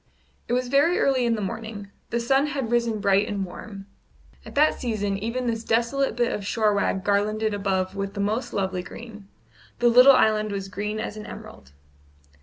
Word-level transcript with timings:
It 0.47 0.53
was 0.53 0.67
very 0.67 0.97
early 0.97 1.27
in 1.27 1.35
the 1.35 1.43
morning; 1.43 1.89
the 2.09 2.19
sun 2.19 2.47
had 2.47 2.71
risen 2.71 2.99
bright 2.99 3.27
and 3.27 3.45
warm. 3.45 3.85
At 4.43 4.55
that 4.55 4.79
season 4.79 5.15
even 5.19 5.45
this 5.45 5.63
desolate 5.63 6.15
bit 6.15 6.33
of 6.33 6.43
shore 6.43 6.73
wag 6.73 7.03
garlanded 7.03 7.53
above 7.53 7.95
with 7.95 8.15
the 8.15 8.19
most 8.19 8.51
lovely 8.51 8.81
green; 8.81 9.27
the 9.77 9.89
little 9.89 10.15
island 10.15 10.51
was 10.51 10.69
green 10.69 10.99
as 10.99 11.17
an 11.17 11.27
emerald. 11.27 11.71